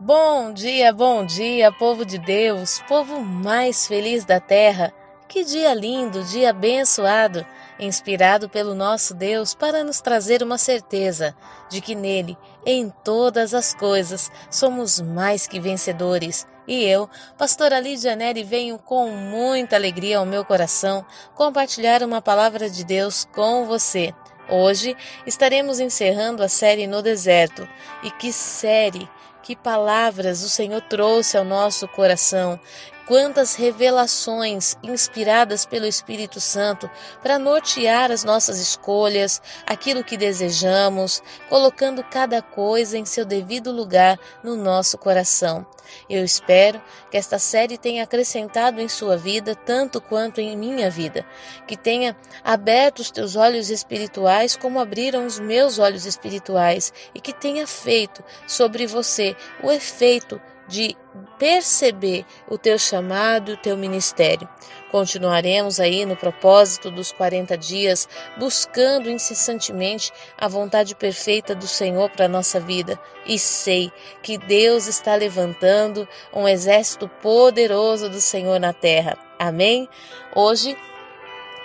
[0.00, 4.92] Bom dia, bom dia, povo de Deus, povo mais feliz da terra.
[5.28, 7.46] Que dia lindo, dia abençoado,
[7.78, 11.34] inspirado pelo nosso Deus para nos trazer uma certeza
[11.70, 12.36] de que nele,
[12.66, 16.44] em todas as coisas, somos mais que vencedores.
[16.66, 17.08] E eu,
[17.38, 21.06] pastora Lídia Neri, venho com muita alegria ao meu coração
[21.36, 24.12] compartilhar uma palavra de Deus com você.
[24.48, 27.66] Hoje estaremos encerrando a série No Deserto.
[28.02, 29.08] E que série!
[29.44, 32.58] Que palavras o Senhor trouxe ao nosso coração,
[33.06, 36.90] quantas revelações inspiradas pelo Espírito Santo
[37.22, 44.18] para nortear as nossas escolhas, aquilo que desejamos, colocando cada coisa em seu devido lugar
[44.42, 45.66] no nosso coração.
[46.08, 51.24] Eu espero que esta série tenha acrescentado em sua vida tanto quanto em minha vida,
[51.66, 57.32] que tenha aberto os teus olhos espirituais como abriram os meus olhos espirituais e que
[57.32, 60.96] tenha feito sobre você o efeito de
[61.38, 64.48] perceber o teu chamado o teu ministério.
[64.90, 72.26] Continuaremos aí no propósito dos 40 dias, buscando incessantemente a vontade perfeita do Senhor para
[72.26, 72.98] a nossa vida.
[73.26, 73.90] E sei
[74.22, 79.18] que Deus está levantando um exército poderoso do Senhor na terra.
[79.38, 79.88] Amém?
[80.34, 80.76] Hoje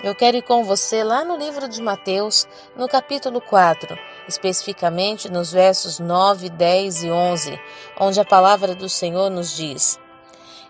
[0.04, 5.52] eu quero ir com você lá no livro de Mateus, no capítulo 4 especificamente nos
[5.52, 7.60] versos 9, 10 e 11,
[8.00, 10.00] onde a palavra do Senhor nos diz: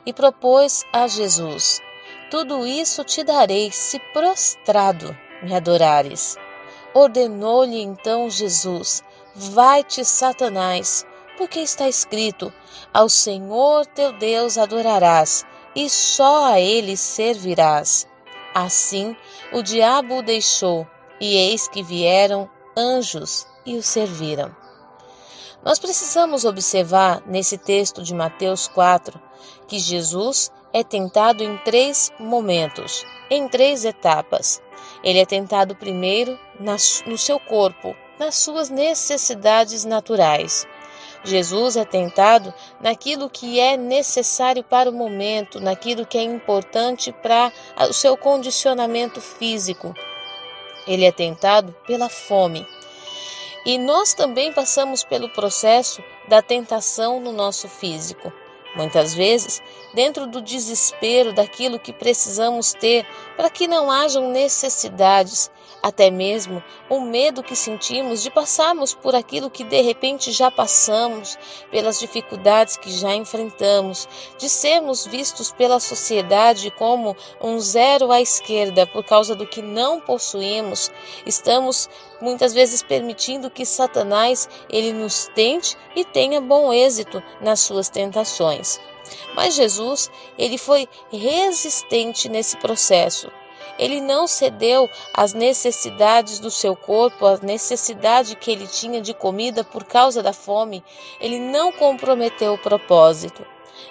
[0.06, 1.82] E propôs a Jesus:
[2.32, 6.38] Tudo isso te darei se prostrado me adorares.
[6.94, 9.04] Ordenou-lhe então Jesus:
[9.36, 11.06] Vai-te, Satanás,
[11.38, 12.52] porque está escrito:
[12.94, 18.08] Ao Senhor teu Deus adorarás, e só a ele servirás.
[18.54, 19.16] Assim
[19.54, 20.88] o diabo o deixou,
[21.20, 24.56] e eis que vieram anjos e o serviram.
[25.64, 29.20] Nós precisamos observar nesse texto de Mateus 4
[29.68, 34.62] que Jesus é tentado em três momentos, em três etapas.
[35.04, 40.66] Ele é tentado primeiro no seu corpo, nas suas necessidades naturais.
[41.24, 47.52] Jesus é tentado naquilo que é necessário para o momento, naquilo que é importante para
[47.90, 49.94] o seu condicionamento físico.
[50.90, 52.68] Ele é tentado pela fome.
[53.66, 58.34] E nós também passamos pelo processo da tentação no nosso físico.
[58.76, 59.62] Muitas vezes,
[59.94, 63.06] dentro do desespero daquilo que precisamos ter
[63.38, 65.52] para que não hajam necessidades,
[65.82, 71.38] até mesmo o medo que sentimos de passarmos por aquilo que de repente já passamos,
[71.72, 74.08] pelas dificuldades que já enfrentamos,
[74.38, 80.00] de sermos vistos pela sociedade como um zero à esquerda por causa do que não
[80.00, 80.92] possuímos,
[81.26, 81.90] estamos
[82.22, 88.80] muitas vezes permitindo que Satanás ele nos tente e tenha bom êxito nas suas tentações.
[89.36, 93.32] Mas Jesus, ele foi resistente nesse processo.
[93.80, 99.64] Ele não cedeu às necessidades do seu corpo, à necessidade que ele tinha de comida
[99.64, 100.84] por causa da fome.
[101.20, 103.44] Ele não comprometeu o propósito.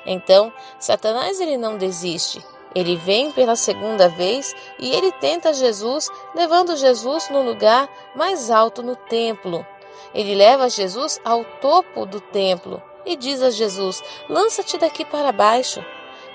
[0.05, 2.45] Então, Satanás ele não desiste.
[2.75, 8.83] Ele vem pela segunda vez e ele tenta Jesus, levando Jesus no lugar mais alto
[8.83, 9.67] no templo.
[10.15, 15.83] Ele leva Jesus ao topo do templo e diz a Jesus: Lança-te daqui para baixo.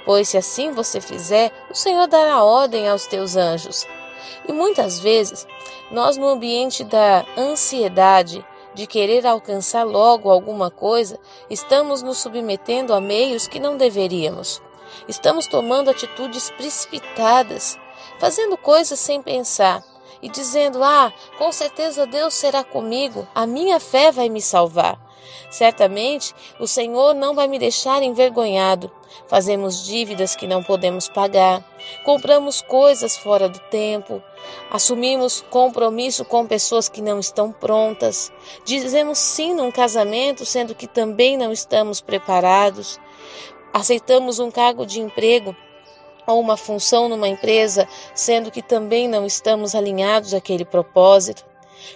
[0.05, 3.87] Pois se assim você fizer, o Senhor dará ordem aos teus anjos.
[4.47, 5.47] E muitas vezes,
[5.91, 11.19] nós no ambiente da ansiedade, de querer alcançar logo alguma coisa,
[11.49, 14.61] estamos nos submetendo a meios que não deveríamos.
[15.07, 17.77] Estamos tomando atitudes precipitadas,
[18.19, 19.83] fazendo coisas sem pensar
[20.21, 25.02] e dizendo: Ah, com certeza Deus será comigo, a minha fé vai me salvar.
[25.49, 28.91] Certamente o Senhor não vai me deixar envergonhado.
[29.27, 31.63] Fazemos dívidas que não podemos pagar,
[32.03, 34.21] compramos coisas fora do tempo,
[34.71, 38.31] assumimos compromisso com pessoas que não estão prontas,
[38.65, 42.99] dizemos sim num casamento, sendo que também não estamos preparados,
[43.71, 45.55] aceitamos um cargo de emprego
[46.25, 51.45] ou uma função numa empresa, sendo que também não estamos alinhados àquele propósito.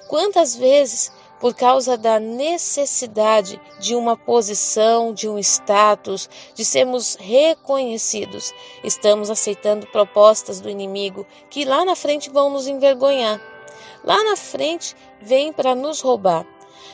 [0.08, 8.54] Quantas vezes por causa da necessidade de uma posição, de um status, de sermos reconhecidos.
[8.84, 13.42] Estamos aceitando propostas do inimigo que lá na frente vão nos envergonhar.
[14.04, 16.46] Lá na frente vem para nos roubar.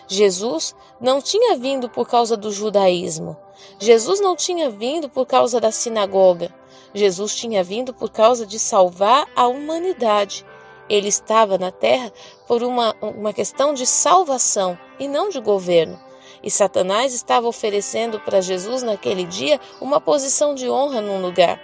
[0.07, 3.37] Jesus não tinha vindo por causa do judaísmo.
[3.79, 6.53] Jesus não tinha vindo por causa da sinagoga.
[6.93, 10.45] Jesus tinha vindo por causa de salvar a humanidade.
[10.89, 12.12] Ele estava na terra
[12.47, 16.00] por uma, uma questão de salvação e não de governo.
[16.44, 21.62] E Satanás estava oferecendo para Jesus naquele dia uma posição de honra num lugar.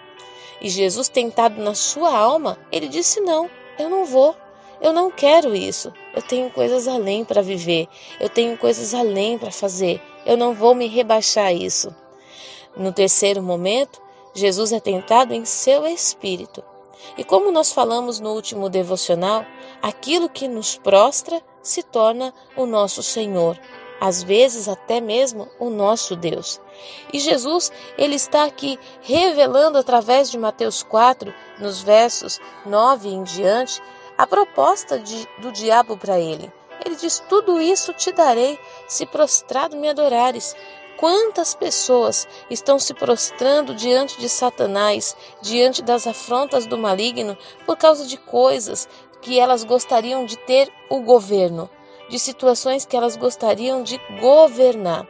[0.62, 4.36] E Jesus, tentado na sua alma, ele disse: Não, eu não vou.
[4.82, 5.92] Eu não quero isso.
[6.16, 7.88] Eu tenho coisas além para viver.
[8.20, 10.02] Eu tenho coisas além para fazer.
[10.26, 11.94] Eu não vou me rebaixar a isso.
[12.78, 14.02] No terceiro momento,
[14.34, 16.64] Jesus é tentado em seu espírito.
[17.18, 19.46] E como nós falamos no último devocional,
[19.82, 23.60] aquilo que nos prostra se torna o nosso Senhor,
[24.00, 26.62] às vezes até mesmo o nosso Deus.
[27.12, 33.82] E Jesus, ele está aqui revelando através de Mateus 4, nos versos 9 em diante,
[34.18, 36.52] a proposta de, do diabo para ele.
[36.86, 38.58] Ele diz: Tudo isso te darei
[38.88, 40.56] se prostrado me adorares.
[41.00, 48.06] Quantas pessoas estão se prostrando diante de Satanás, diante das afrontas do maligno, por causa
[48.06, 48.86] de coisas
[49.22, 51.70] que elas gostariam de ter o governo,
[52.10, 55.08] de situações que elas gostariam de governar.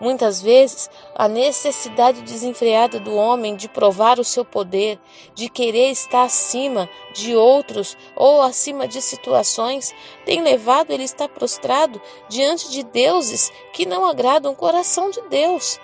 [0.00, 4.98] Muitas vezes, a necessidade desenfreada do homem de provar o seu poder,
[5.34, 9.94] de querer estar acima de outros ou acima de situações,
[10.24, 15.20] tem levado ele a estar prostrado diante de deuses que não agradam o coração de
[15.28, 15.78] Deus.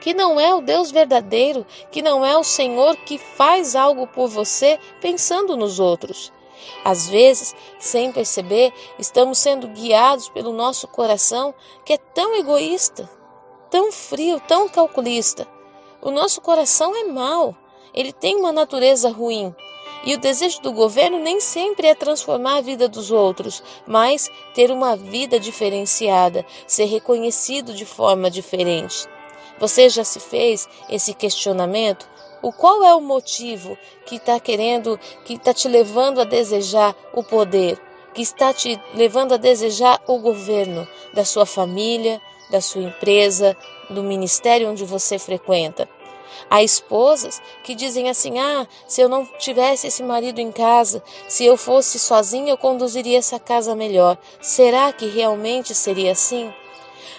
[0.00, 4.28] Que não é o Deus verdadeiro, que não é o Senhor que faz algo por
[4.28, 6.32] você pensando nos outros.
[6.84, 11.54] Às vezes, sem perceber, estamos sendo guiados pelo nosso coração
[11.84, 13.08] que é tão egoísta,
[13.70, 15.46] tão frio, tão calculista.
[16.02, 17.54] O nosso coração é mau,
[17.92, 19.54] ele tem uma natureza ruim.
[20.02, 24.70] E o desejo do governo nem sempre é transformar a vida dos outros, mas ter
[24.70, 29.06] uma vida diferenciada, ser reconhecido de forma diferente.
[29.58, 32.08] Você já se fez esse questionamento?
[32.42, 33.76] O qual é o motivo
[34.06, 37.80] que está querendo, que está te levando a desejar o poder,
[38.14, 42.20] que está te levando a desejar o governo da sua família,
[42.50, 43.56] da sua empresa,
[43.88, 45.88] do ministério onde você frequenta?
[46.48, 51.44] Há esposas que dizem assim: ah, se eu não tivesse esse marido em casa, se
[51.44, 54.16] eu fosse sozinha, eu conduziria essa casa melhor.
[54.40, 56.52] Será que realmente seria assim?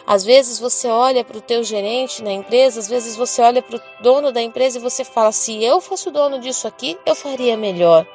[0.06, 3.78] Às vezes você olha para o teu gerente na empresa, às vezes você olha para
[3.78, 7.16] o dono da empresa e você fala: se eu fosse o dono disso aqui, eu
[7.16, 8.06] faria melhor.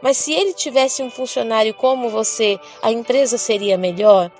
[0.00, 4.30] Mas se ele tivesse um funcionário como você, a empresa seria melhor?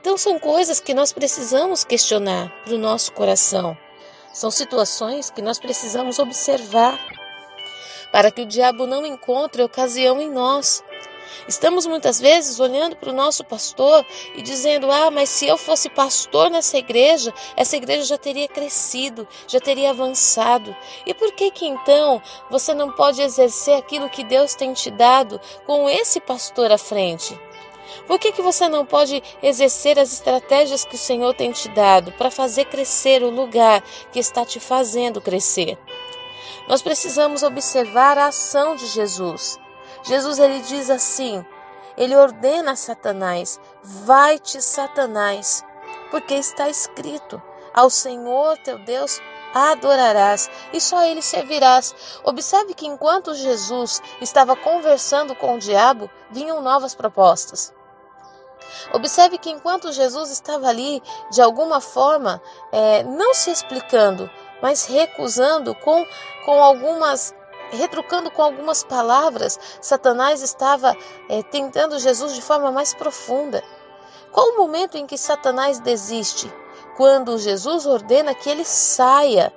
[0.00, 3.76] Então são coisas que nós precisamos questionar para o nosso coração.
[4.32, 6.98] São situações que nós precisamos observar
[8.12, 10.82] para que o diabo não encontre ocasião em nós.
[11.46, 14.04] Estamos muitas vezes olhando para o nosso pastor
[14.34, 19.26] e dizendo: Ah, mas se eu fosse pastor nessa igreja, essa igreja já teria crescido,
[19.46, 20.74] já teria avançado.
[21.06, 25.40] E por que que então você não pode exercer aquilo que Deus tem te dado
[25.66, 27.38] com esse pastor à frente?
[28.06, 32.12] Por que, que você não pode exercer as estratégias que o Senhor tem te dado
[32.12, 33.82] para fazer crescer o lugar
[34.12, 35.78] que está te fazendo crescer?
[36.68, 39.58] Nós precisamos observar a ação de Jesus.
[40.02, 41.44] Jesus ele diz assim:
[41.96, 45.64] ele ordena a Satanás: vai-te, Satanás,
[46.10, 47.42] porque está escrito:
[47.74, 49.20] ao Senhor teu Deus
[49.52, 51.94] adorarás e só ele servirás.
[52.24, 57.72] Observe que enquanto Jesus estava conversando com o diabo, vinham novas propostas.
[58.92, 62.40] Observe que enquanto Jesus estava ali, de alguma forma,
[62.70, 64.30] é, não se explicando,
[64.62, 66.06] mas recusando com,
[66.44, 67.34] com algumas
[67.76, 70.96] retrucando com algumas palavras, Satanás estava
[71.28, 73.62] é, tentando Jesus de forma mais profunda.
[74.32, 76.52] Qual o momento em que Satanás desiste?
[76.96, 79.52] Quando Jesus ordena que ele saia.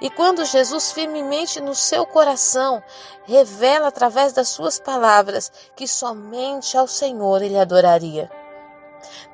[0.00, 2.82] E quando Jesus firmemente no seu coração
[3.24, 8.30] revela através das suas palavras que somente ao Senhor ele adoraria.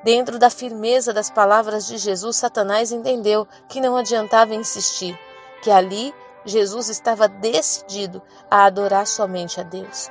[0.03, 5.17] Dentro da firmeza das palavras de Jesus, Satanás entendeu que não adiantava insistir,
[5.63, 6.13] que ali
[6.45, 10.09] Jesus estava decidido a adorar somente a Deus.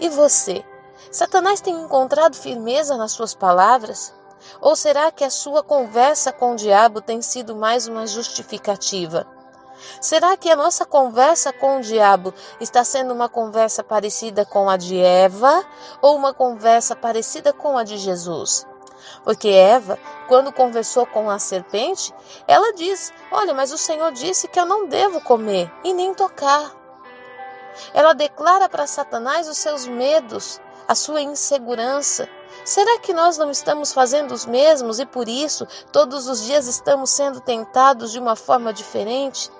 [0.00, 0.64] E você?
[1.10, 4.14] Satanás tem encontrado firmeza nas suas palavras?
[4.60, 9.26] Ou será que a sua conversa com o diabo tem sido mais uma justificativa?
[10.00, 14.76] Será que a nossa conversa com o diabo está sendo uma conversa parecida com a
[14.76, 15.64] de Eva
[16.00, 18.66] ou uma conversa parecida com a de Jesus?
[19.24, 19.98] Porque Eva,
[20.28, 22.14] quando conversou com a serpente,
[22.46, 26.74] ela diz: Olha, mas o Senhor disse que eu não devo comer e nem tocar.
[27.92, 32.28] Ela declara para Satanás os seus medos, a sua insegurança.
[32.64, 37.10] Será que nós não estamos fazendo os mesmos e por isso todos os dias estamos
[37.10, 39.50] sendo tentados de uma forma diferente?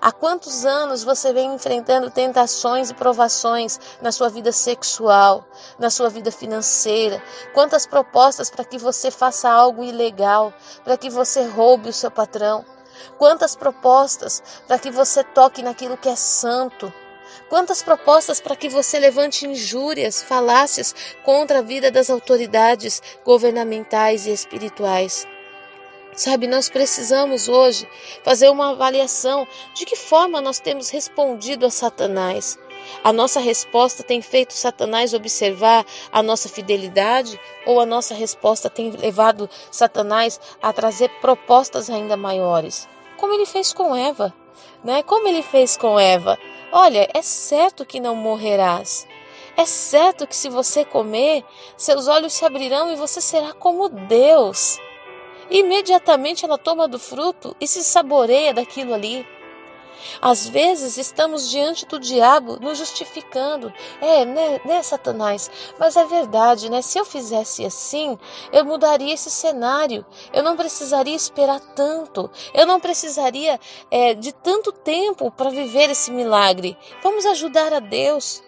[0.00, 5.44] Há quantos anos você vem enfrentando tentações e provações na sua vida sexual,
[5.78, 7.22] na sua vida financeira?
[7.54, 10.52] Quantas propostas para que você faça algo ilegal,
[10.84, 12.64] para que você roube o seu patrão?
[13.18, 16.92] Quantas propostas para que você toque naquilo que é santo?
[17.48, 20.94] Quantas propostas para que você levante injúrias, falácias
[21.24, 25.26] contra a vida das autoridades governamentais e espirituais?
[26.14, 27.88] Sabe, nós precisamos hoje
[28.22, 32.58] fazer uma avaliação de que forma nós temos respondido a Satanás.
[33.04, 38.90] A nossa resposta tem feito Satanás observar a nossa fidelidade ou a nossa resposta tem
[38.90, 42.88] levado Satanás a trazer propostas ainda maiores?
[43.16, 44.34] Como ele fez com Eva,
[44.82, 45.02] né?
[45.02, 46.38] Como ele fez com Eva?
[46.72, 49.06] Olha, é certo que não morrerás.
[49.56, 51.44] É certo que se você comer,
[51.76, 54.78] seus olhos se abrirão e você será como Deus.
[55.50, 59.26] Imediatamente ela toma do fruto e se saboreia daquilo ali.
[60.20, 63.72] Às vezes estamos diante do diabo nos justificando.
[64.00, 65.50] É, né, né, Satanás?
[65.78, 66.82] Mas é verdade, né?
[66.82, 68.18] Se eu fizesse assim,
[68.52, 70.04] eu mudaria esse cenário.
[70.32, 72.30] Eu não precisaria esperar tanto.
[72.54, 73.58] Eu não precisaria
[73.90, 76.76] é, de tanto tempo para viver esse milagre.
[77.02, 78.42] Vamos ajudar a Deus.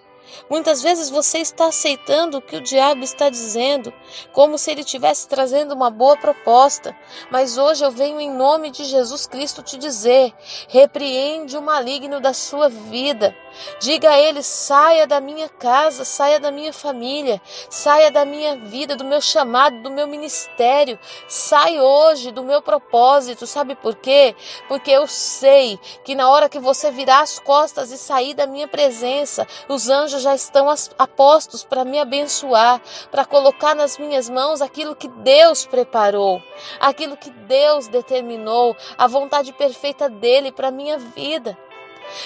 [0.49, 3.93] Muitas vezes você está aceitando o que o diabo está dizendo,
[4.33, 6.97] como se ele estivesse trazendo uma boa proposta.
[7.31, 10.33] Mas hoje eu venho em nome de Jesus Cristo te dizer:
[10.69, 13.35] repreende o maligno da sua vida.
[13.81, 18.97] Diga a ele: saia da minha casa, saia da minha família, saia da minha vida,
[18.97, 20.99] do meu chamado, do meu ministério.
[21.29, 23.47] Sai hoje do meu propósito.
[23.47, 24.35] Sabe por quê?
[24.69, 28.69] Porque eu sei que na hora que você virar as costas e sair da minha
[28.69, 30.66] presença, os anjos já estão
[30.99, 36.42] apostos para me abençoar, para colocar nas minhas mãos aquilo que Deus preparou,
[36.81, 41.57] aquilo que Deus determinou, a vontade perfeita dele para minha vida.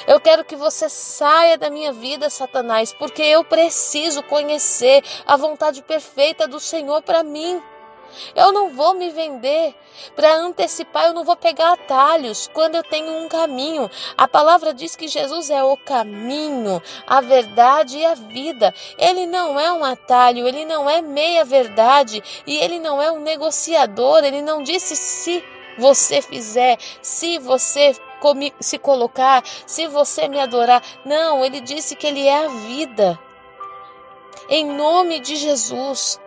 [0.06, 5.82] Eu quero que você saia da minha vida, Satanás, porque eu preciso conhecer a vontade
[5.82, 7.62] perfeita do Senhor para mim.
[8.34, 9.74] Eu não vou me vender
[10.14, 13.90] para antecipar, eu não vou pegar atalhos quando eu tenho um caminho.
[14.16, 18.74] A palavra diz que Jesus é o caminho, a verdade e a vida.
[18.98, 23.20] Ele não é um atalho, ele não é meia verdade e ele não é um
[23.20, 24.24] negociador.
[24.24, 25.42] Ele não disse se
[25.78, 27.94] você fizer, se você
[28.60, 30.82] se colocar, se você me adorar.
[31.04, 33.18] Não, ele disse que ele é a vida.
[34.48, 36.20] Em nome de Jesus.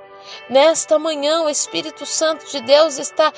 [0.49, 3.31] Nesta manhã, o Espírito Santo de Deus está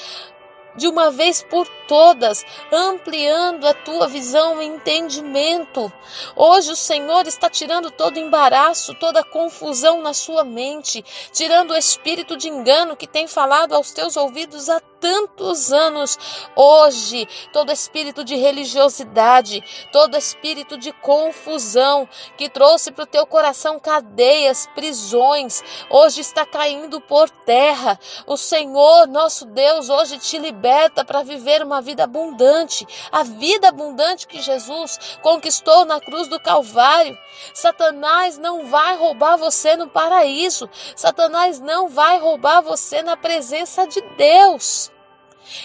[0.76, 5.92] de uma vez por todas, ampliando a tua visão e entendimento.
[6.38, 12.38] Hoje o Senhor está tirando todo embaraço, toda confusão na sua mente, tirando o espírito
[12.38, 16.18] de engano que tem falado aos teus ouvidos há tantos anos.
[16.56, 22.08] Hoje, todo espírito de religiosidade, todo espírito de confusão
[22.38, 28.00] que trouxe para o teu coração cadeias, prisões, hoje está caindo por terra.
[28.28, 34.28] O Senhor, nosso Deus, hoje te liberta para viver uma vida abundante, a vida abundante
[34.28, 37.18] que Jesus conquistou na cruz do Calvário.
[37.54, 40.70] Satanás não vai roubar você no paraíso.
[40.96, 44.92] Satanás não vai roubar você na presença de Deus.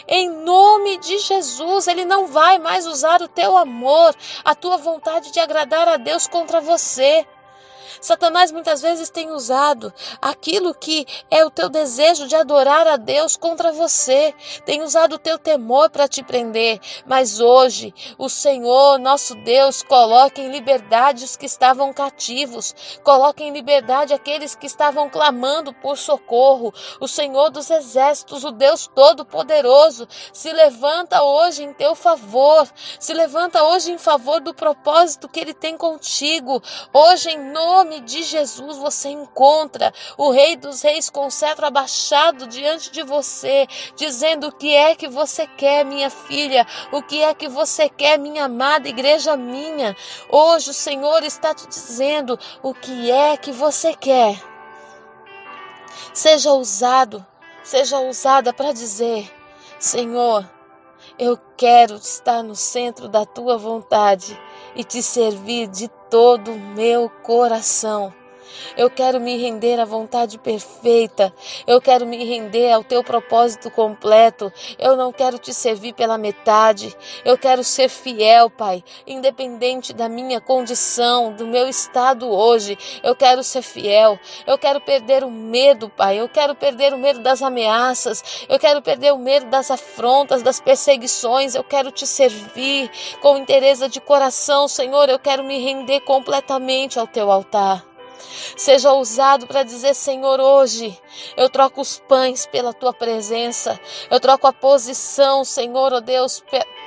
[0.08, 5.30] Em nome de Jesus, Ele não vai mais usar o teu amor, a tua vontade
[5.30, 7.26] de agradar a Deus contra você.
[8.00, 13.36] Satanás muitas vezes tem usado aquilo que é o teu desejo de adorar a Deus
[13.36, 14.34] contra você,
[14.64, 20.40] tem usado o teu temor para te prender, mas hoje o Senhor, nosso Deus, coloca
[20.40, 26.72] em liberdade os que estavam cativos, coloca em liberdade aqueles que estavam clamando por socorro.
[27.00, 33.62] O Senhor dos exércitos, o Deus todo-poderoso, se levanta hoje em teu favor, se levanta
[33.62, 36.62] hoje em favor do propósito que ele tem contigo.
[36.92, 41.66] Hoje em nome nome de Jesus você encontra o Rei dos Reis com o cetro
[41.66, 46.66] abaixado diante de você, dizendo: O que é que você quer, minha filha?
[46.90, 49.96] O que é que você quer, minha amada igreja minha?
[50.28, 54.42] Hoje o Senhor está te dizendo: O que é que você quer?
[56.12, 57.24] Seja ousado,
[57.62, 59.32] seja ousada para dizer:
[59.78, 60.44] Senhor,
[61.18, 64.38] eu quero estar no centro da tua vontade
[64.76, 68.12] e te servir de todo o meu coração.
[68.76, 71.32] Eu quero me render à vontade perfeita.
[71.66, 74.52] Eu quero me render ao teu propósito completo.
[74.78, 76.96] Eu não quero te servir pela metade.
[77.24, 82.78] Eu quero ser fiel, Pai, independente da minha condição, do meu estado hoje.
[83.02, 84.18] Eu quero ser fiel.
[84.46, 86.20] Eu quero perder o medo, Pai.
[86.20, 88.46] Eu quero perder o medo das ameaças.
[88.48, 91.54] Eu quero perder o medo das afrontas, das perseguições.
[91.54, 95.08] Eu quero te servir com interesse de coração, Senhor.
[95.08, 97.95] Eu quero me render completamente ao teu altar.
[98.56, 100.98] Seja ousado para dizer: Senhor, hoje
[101.36, 103.78] eu troco os pães pela tua presença,
[104.10, 106.42] eu troco a posição, Senhor, ó oh Deus,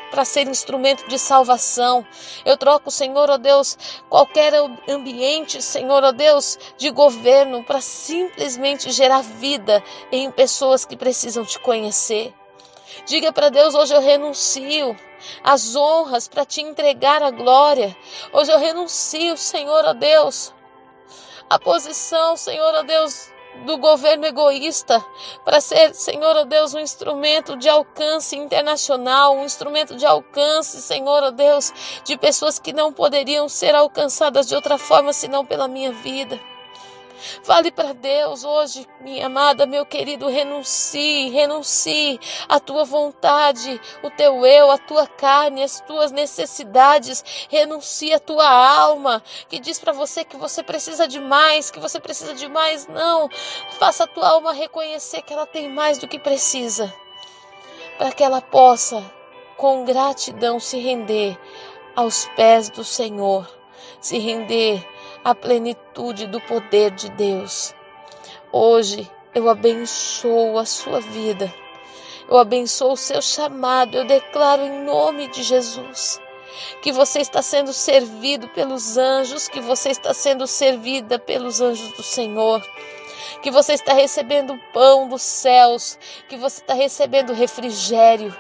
[0.10, 2.06] para ser instrumento de salvação.
[2.44, 3.78] Eu troco, Senhor, ó oh Deus,
[4.10, 4.54] qualquer
[4.88, 11.46] ambiente, Senhor, ó oh Deus, de governo para simplesmente gerar vida em pessoas que precisam
[11.46, 12.34] te conhecer.
[13.06, 14.98] Diga para Deus: hoje eu renuncio
[15.44, 17.96] às honras para te entregar a glória.
[18.34, 20.54] Hoje eu renuncio, Senhor, ó Deus,
[21.50, 23.32] a posição, Senhor, ó Deus,
[23.66, 25.04] do governo egoísta
[25.44, 31.24] para ser, Senhor, ó Deus, um instrumento de alcance internacional, um instrumento de alcance, Senhor,
[31.24, 35.92] ó Deus, de pessoas que não poderiam ser alcançadas de outra forma senão pela minha
[35.92, 36.40] vida.
[37.44, 44.46] Fale para Deus hoje, minha amada, meu querido, renuncie, renuncie à tua vontade, o teu
[44.46, 47.24] eu, a tua carne, as tuas necessidades.
[47.50, 52.00] Renuncie à tua alma, que diz para você que você precisa de mais, que você
[52.00, 52.88] precisa de mais.
[52.88, 53.30] Não,
[53.80, 56.94] faça a tua alma reconhecer que ela tem mais do que precisa,
[57.98, 59.04] para que ela possa,
[59.58, 61.38] com gratidão, se render
[61.96, 63.59] aos pés do Senhor,
[64.00, 64.86] se render
[65.24, 67.74] a plenitude do poder de Deus.
[68.52, 71.54] Hoje eu abençoo a sua vida.
[72.30, 73.96] Eu abençoo o seu chamado.
[73.96, 76.20] Eu declaro em nome de Jesus
[76.82, 82.04] que você está sendo servido pelos anjos, que você está sendo servida pelos anjos do
[82.04, 82.62] Senhor
[83.42, 88.36] que você está recebendo pão dos céus, que você está recebendo refrigério.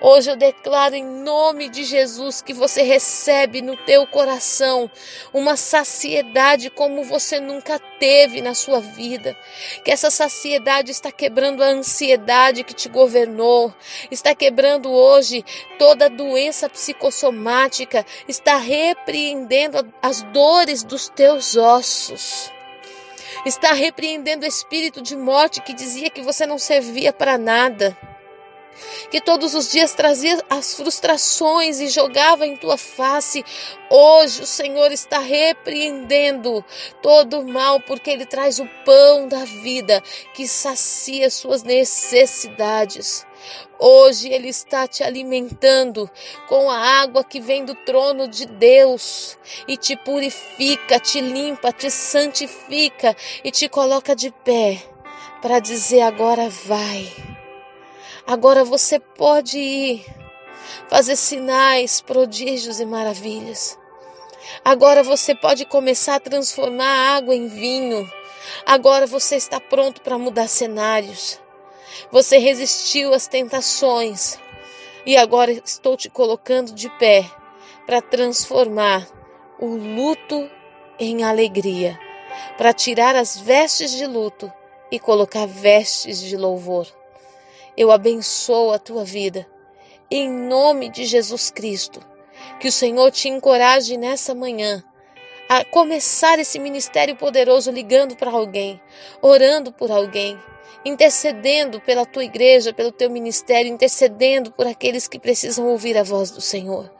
[0.00, 4.90] Hoje eu declaro em nome de Jesus que você recebe no teu coração
[5.32, 9.36] uma saciedade como você nunca teve na sua vida.
[9.84, 13.74] Que essa saciedade está quebrando a ansiedade que te governou,
[14.10, 15.44] está quebrando hoje
[15.78, 22.53] toda doença psicossomática, está repreendendo as dores dos teus ossos
[23.44, 27.96] está repreendendo o espírito de morte que dizia que você não servia para nada,
[29.10, 33.44] que todos os dias trazia as frustrações e jogava em tua face.
[33.90, 36.64] Hoje o Senhor está repreendendo
[37.02, 40.02] todo o mal, porque Ele traz o pão da vida
[40.34, 43.26] que sacia suas necessidades.
[43.78, 46.10] Hoje Ele está te alimentando
[46.48, 49.36] com a água que vem do trono de Deus
[49.68, 54.82] e te purifica, te limpa, te santifica e te coloca de pé
[55.42, 57.33] para dizer: agora vai.
[58.26, 60.06] Agora você pode ir
[60.88, 63.78] fazer sinais, prodígios e maravilhas.
[64.64, 68.10] Agora você pode começar a transformar água em vinho.
[68.64, 71.38] Agora você está pronto para mudar cenários.
[72.10, 74.38] Você resistiu às tentações
[75.04, 77.30] e agora estou te colocando de pé
[77.84, 79.06] para transformar
[79.60, 80.50] o luto
[80.98, 82.00] em alegria,
[82.56, 84.50] para tirar as vestes de luto
[84.90, 86.86] e colocar vestes de louvor.
[87.76, 89.46] Eu abençoo a tua vida
[90.10, 92.00] em nome de Jesus Cristo.
[92.60, 94.82] Que o Senhor te encoraje nessa manhã
[95.48, 98.80] a começar esse ministério poderoso ligando para alguém,
[99.22, 100.38] orando por alguém
[100.84, 106.30] intercedendo pela tua igreja, pelo teu ministério, intercedendo por aqueles que precisam ouvir a voz
[106.30, 106.92] do Senhor.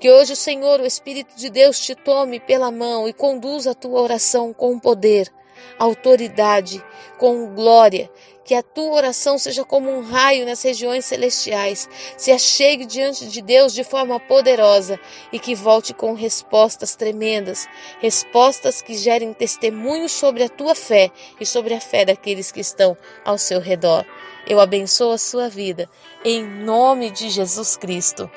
[0.00, 3.74] Que hoje o Senhor, o Espírito de Deus, te tome pela mão e conduza a
[3.74, 5.30] tua oração com poder,
[5.78, 6.84] autoridade,
[7.18, 8.10] com glória,
[8.48, 13.42] que a tua oração seja como um raio nas regiões celestiais, se achegue diante de
[13.42, 14.98] Deus de forma poderosa
[15.30, 17.68] e que volte com respostas tremendas,
[18.00, 22.96] respostas que gerem testemunho sobre a tua fé e sobre a fé daqueles que estão
[23.22, 24.06] ao seu redor.
[24.46, 25.86] Eu abençoo a sua vida,
[26.24, 28.30] em nome de Jesus Cristo.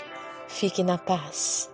[0.50, 1.71] Fique na paz.